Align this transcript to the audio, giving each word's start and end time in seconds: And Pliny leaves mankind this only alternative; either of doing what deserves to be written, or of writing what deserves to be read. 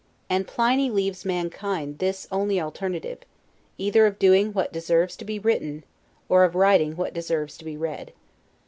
And 0.31 0.47
Pliny 0.47 0.89
leaves 0.89 1.25
mankind 1.25 1.99
this 1.99 2.27
only 2.31 2.59
alternative; 2.59 3.19
either 3.77 4.07
of 4.07 4.17
doing 4.17 4.51
what 4.51 4.73
deserves 4.73 5.15
to 5.17 5.25
be 5.25 5.37
written, 5.37 5.83
or 6.27 6.43
of 6.43 6.55
writing 6.55 6.95
what 6.97 7.13
deserves 7.13 7.55
to 7.57 7.65
be 7.65 7.77
read. 7.77 8.11